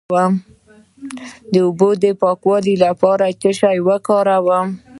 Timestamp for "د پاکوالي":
2.03-2.75